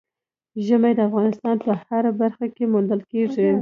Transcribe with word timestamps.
ژمی 0.65 0.91
د 0.95 0.99
افغانستان 1.09 1.55
په 1.65 1.71
هره 1.85 2.11
برخه 2.21 2.45
کې 2.55 2.63
موندل 2.73 3.01
کېږي. 3.11 3.49